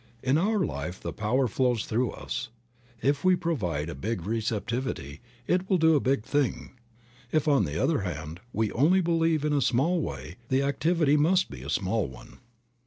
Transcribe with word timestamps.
In 0.23 0.39
our 0.39 0.65
life 0.65 0.99
the 0.99 1.13
power 1.13 1.47
flows 1.47 1.85
through 1.85 2.09
us. 2.09 2.49
If 3.03 3.23
we 3.23 3.35
provide 3.35 3.87
a 3.87 3.93
big 3.93 4.25
receptivity, 4.25 5.21
it 5.45 5.69
will 5.69 5.77
do 5.77 5.93
a 5.93 5.99
big 5.99 6.23
thing; 6.23 6.71
if, 7.31 7.47
on 7.47 7.65
the 7.65 7.79
other 7.79 8.01
hand, 8.01 8.39
we 8.51 8.71
only 8.71 9.01
believe 9.01 9.45
in 9.45 9.53
a 9.53 9.61
small 9.61 10.01
way, 10.01 10.37
the 10.49 10.63
activity 10.63 11.17
must 11.17 11.51
be 11.51 11.61
a 11.61 11.69
small 11.69 12.07
one. 12.07 12.39